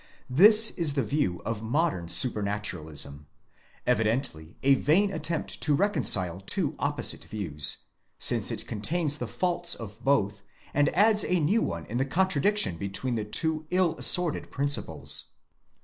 'This 0.31 0.71
is 0.79 0.95
the 0.95 1.03
view 1.03 1.43
of 1.45 1.61
modern 1.61 2.07
Supranaturalism?; 2.07 3.27
evidently 3.85 4.57
a 4.63 4.73
vain 4.73 5.13
attempt 5.13 5.61
to 5.61 5.75
reconcile 5.75 6.39
two 6.41 6.75
opposite 6.79 7.25
views, 7.25 7.83
since 8.17 8.49
it 8.49 8.65
contains 8.65 9.19
the 9.19 9.27
faults 9.27 9.75
of 9.75 10.03
both, 10.03 10.41
and 10.73 10.89
adds 10.95 11.23
a 11.23 11.39
new 11.39 11.61
one 11.61 11.85
in 11.85 11.99
the 11.99 12.03
contradiction 12.05 12.77
between 12.77 13.13
the 13.13 13.23
two 13.25 13.67
ill 13.69 13.95
assorted 13.99 14.49
principles. 14.49 15.33